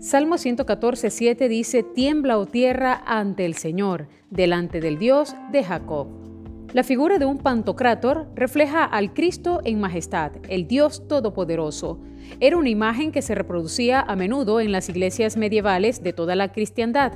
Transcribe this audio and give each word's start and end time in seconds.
Salmo 0.00 0.38
114, 0.38 1.10
7 1.10 1.48
dice, 1.48 1.82
Tiembla, 1.82 2.38
o 2.38 2.46
tierra, 2.46 3.02
ante 3.04 3.44
el 3.44 3.54
Señor, 3.54 4.06
delante 4.30 4.80
del 4.80 4.96
Dios 4.96 5.34
de 5.50 5.64
Jacob. 5.64 6.06
La 6.72 6.84
figura 6.84 7.18
de 7.18 7.24
un 7.24 7.38
pantocrátor 7.38 8.28
refleja 8.36 8.84
al 8.84 9.12
Cristo 9.12 9.60
en 9.64 9.80
majestad, 9.80 10.30
el 10.48 10.68
Dios 10.68 11.08
Todopoderoso. 11.08 11.98
Era 12.38 12.58
una 12.58 12.68
imagen 12.68 13.10
que 13.10 13.22
se 13.22 13.34
reproducía 13.34 14.00
a 14.00 14.14
menudo 14.14 14.60
en 14.60 14.70
las 14.70 14.88
iglesias 14.88 15.36
medievales 15.36 16.00
de 16.00 16.12
toda 16.12 16.36
la 16.36 16.52
cristiandad. 16.52 17.14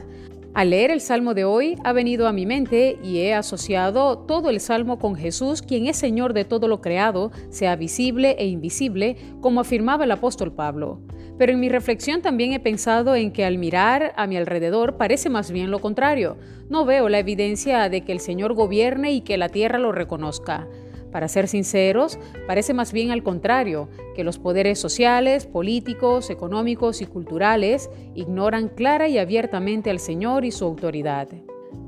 Al 0.53 0.71
leer 0.71 0.91
el 0.91 1.01
Salmo 1.01 1.35
de 1.35 1.45
hoy 1.45 1.77
ha 1.85 1.93
venido 1.93 2.27
a 2.27 2.33
mi 2.33 2.47
mente 2.47 2.99
y 3.01 3.21
he 3.21 3.33
asociado 3.33 4.19
todo 4.19 4.51
el 4.51 4.59
Salmo 4.59 4.99
con 4.99 5.15
Jesús, 5.15 5.63
quien 5.63 5.87
es 5.87 5.97
Señor 5.97 6.35
de 6.35 6.45
todo 6.45 6.67
lo 6.67 6.81
creado, 6.81 7.31
sea 7.49 7.77
visible 7.77 8.35
e 8.41 8.49
invisible, 8.49 9.17
como 9.41 9.61
afirmaba 9.61 10.03
el 10.03 10.11
apóstol 10.11 10.53
Pablo. 10.53 11.01
Pero 11.39 11.53
en 11.53 11.61
mi 11.61 11.69
reflexión 11.69 12.23
también 12.23 12.53
he 12.53 12.61
pensado 12.61 13.17
en 13.17 13.33
que 13.33 13.45
al 13.45 13.59
mirar 13.59 14.13
a 14.17 14.27
mi 14.27 14.37
alrededor 14.37 14.97
parece 14.97 15.31
más 15.31 15.51
bien 15.51 15.71
lo 15.71 15.81
contrario. 15.81 16.37
No 16.69 16.85
veo 16.85 17.09
la 17.09 17.19
evidencia 17.19 17.89
de 17.89 18.03
que 18.03 18.13
el 18.13 18.21
Señor 18.21 18.55
gobierne 18.55 19.13
y 19.13 19.23
que 19.23 19.39
la 19.39 19.49
tierra 19.49 19.79
lo 19.79 19.93
reconozca. 19.93 20.69
Para 21.11 21.29
ser 21.29 21.47
sinceros, 21.47 22.19
parece 22.47 22.73
más 22.73 22.93
bien 22.93 23.11
al 23.11 23.23
contrario, 23.23 23.91
que 24.17 24.25
los 24.25 24.39
poderes 24.39 24.79
sociales, 24.79 25.47
políticos, 25.47 26.31
económicos 26.31 27.03
y 27.03 27.07
culturales 27.07 27.91
ignoran 28.15 28.69
clara 28.69 29.09
y 29.09 29.19
abiertamente 29.19 29.91
al 29.91 30.01
Señor 30.01 30.47
y 30.47 30.51
su 30.51 30.65
autoridad. 30.65 31.29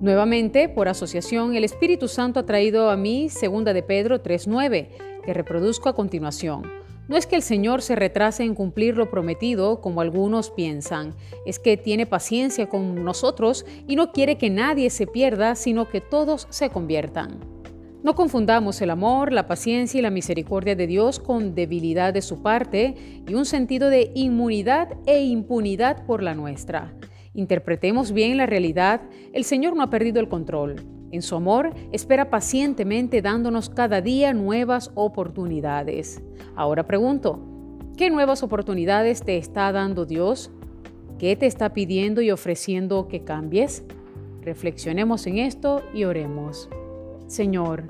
Nuevamente, 0.00 0.68
por 0.68 0.88
asociación, 0.88 1.56
el 1.56 1.64
Espíritu 1.64 2.08
Santo 2.08 2.40
ha 2.40 2.46
traído 2.46 2.90
a 2.90 2.96
mí 2.96 3.28
2 3.28 3.64
de 3.64 3.82
Pedro 3.82 4.22
3.9, 4.22 4.88
que 5.24 5.32
reproduzco 5.32 5.88
a 5.88 5.94
continuación. 5.94 6.62
No 7.06 7.16
es 7.16 7.26
que 7.26 7.36
el 7.36 7.42
Señor 7.42 7.82
se 7.82 7.96
retrase 7.96 8.44
en 8.44 8.54
cumplir 8.54 8.96
lo 8.96 9.10
prometido, 9.10 9.82
como 9.82 10.00
algunos 10.00 10.50
piensan, 10.50 11.14
es 11.44 11.58
que 11.58 11.76
tiene 11.76 12.06
paciencia 12.06 12.68
con 12.68 13.04
nosotros 13.04 13.66
y 13.86 13.96
no 13.96 14.10
quiere 14.10 14.38
que 14.38 14.48
nadie 14.48 14.88
se 14.88 15.06
pierda, 15.06 15.54
sino 15.54 15.88
que 15.88 16.00
todos 16.00 16.46
se 16.48 16.70
conviertan. 16.70 17.40
No 18.02 18.14
confundamos 18.14 18.80
el 18.80 18.90
amor, 18.90 19.32
la 19.32 19.46
paciencia 19.46 19.98
y 19.98 20.02
la 20.02 20.10
misericordia 20.10 20.76
de 20.76 20.86
Dios 20.86 21.20
con 21.20 21.54
debilidad 21.54 22.12
de 22.14 22.22
su 22.22 22.42
parte 22.42 22.94
y 23.26 23.34
un 23.34 23.44
sentido 23.44 23.90
de 23.90 24.10
inmunidad 24.14 24.88
e 25.06 25.24
impunidad 25.24 26.04
por 26.06 26.22
la 26.22 26.34
nuestra. 26.34 26.94
Interpretemos 27.34 28.12
bien 28.12 28.36
la 28.36 28.46
realidad, 28.46 29.02
el 29.32 29.44
Señor 29.44 29.76
no 29.76 29.82
ha 29.82 29.90
perdido 29.90 30.20
el 30.20 30.28
control. 30.28 30.93
En 31.14 31.22
su 31.22 31.36
amor 31.36 31.72
espera 31.92 32.28
pacientemente 32.28 33.22
dándonos 33.22 33.70
cada 33.70 34.00
día 34.00 34.32
nuevas 34.34 34.90
oportunidades. 34.96 36.20
Ahora 36.56 36.88
pregunto, 36.88 37.38
¿qué 37.96 38.10
nuevas 38.10 38.42
oportunidades 38.42 39.22
te 39.22 39.36
está 39.36 39.70
dando 39.70 40.06
Dios? 40.06 40.50
¿Qué 41.20 41.36
te 41.36 41.46
está 41.46 41.72
pidiendo 41.72 42.20
y 42.20 42.32
ofreciendo 42.32 43.06
que 43.06 43.22
cambies? 43.22 43.84
Reflexionemos 44.42 45.24
en 45.28 45.38
esto 45.38 45.84
y 45.94 46.02
oremos. 46.02 46.68
Señor, 47.28 47.84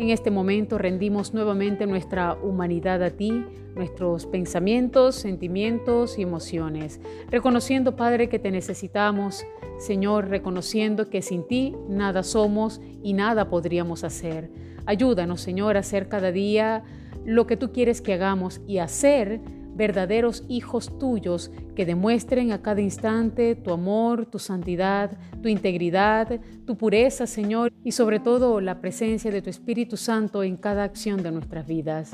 en 0.00 0.08
este 0.08 0.30
momento 0.30 0.78
rendimos 0.78 1.34
nuevamente 1.34 1.86
nuestra 1.86 2.32
humanidad 2.32 3.02
a 3.02 3.10
ti, 3.10 3.44
nuestros 3.74 4.24
pensamientos, 4.24 5.14
sentimientos 5.14 6.18
y 6.18 6.22
emociones, 6.22 7.02
reconociendo, 7.30 7.96
Padre, 7.96 8.30
que 8.30 8.38
te 8.38 8.50
necesitamos, 8.50 9.44
Señor, 9.78 10.28
reconociendo 10.28 11.10
que 11.10 11.20
sin 11.20 11.46
ti 11.46 11.76
nada 11.86 12.22
somos 12.22 12.80
y 13.02 13.12
nada 13.12 13.50
podríamos 13.50 14.02
hacer. 14.02 14.50
Ayúdanos, 14.86 15.42
Señor, 15.42 15.76
a 15.76 15.80
hacer 15.80 16.08
cada 16.08 16.32
día 16.32 16.82
lo 17.26 17.46
que 17.46 17.58
tú 17.58 17.70
quieres 17.70 18.00
que 18.00 18.14
hagamos 18.14 18.62
y 18.66 18.78
hacer 18.78 19.42
verdaderos 19.74 20.44
hijos 20.48 20.98
tuyos 20.98 21.50
que 21.74 21.86
demuestren 21.86 22.52
a 22.52 22.62
cada 22.62 22.80
instante 22.80 23.54
tu 23.54 23.72
amor, 23.72 24.26
tu 24.26 24.38
santidad, 24.38 25.16
tu 25.42 25.48
integridad, 25.48 26.40
tu 26.66 26.76
pureza, 26.76 27.26
Señor, 27.26 27.72
y 27.84 27.92
sobre 27.92 28.20
todo 28.20 28.60
la 28.60 28.80
presencia 28.80 29.30
de 29.30 29.42
tu 29.42 29.50
Espíritu 29.50 29.96
Santo 29.96 30.42
en 30.42 30.56
cada 30.56 30.84
acción 30.84 31.22
de 31.22 31.32
nuestras 31.32 31.66
vidas. 31.66 32.12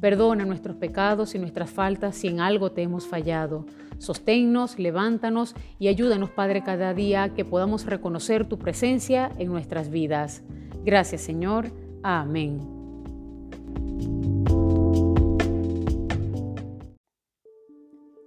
Perdona 0.00 0.44
nuestros 0.44 0.76
pecados 0.76 1.34
y 1.34 1.38
nuestras 1.38 1.70
faltas 1.70 2.16
si 2.16 2.28
en 2.28 2.40
algo 2.40 2.72
te 2.72 2.82
hemos 2.82 3.06
fallado. 3.06 3.64
Sosténnos, 3.98 4.78
levántanos 4.78 5.54
y 5.78 5.88
ayúdanos, 5.88 6.30
Padre, 6.30 6.62
cada 6.62 6.92
día 6.92 7.30
que 7.34 7.44
podamos 7.44 7.86
reconocer 7.86 8.46
tu 8.46 8.58
presencia 8.58 9.30
en 9.38 9.48
nuestras 9.48 9.88
vidas. 9.90 10.42
Gracias, 10.84 11.22
Señor. 11.22 11.70
Amén. 12.02 12.73